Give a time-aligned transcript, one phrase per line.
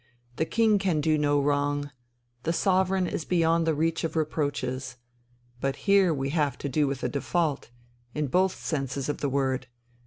[0.37, 1.91] The King can do no wrong....
[2.41, 4.97] The sovereign is beyond the reach of reproaches.
[5.59, 7.69] But here we have to do with a default...
[8.15, 9.67] in both senses of the word!...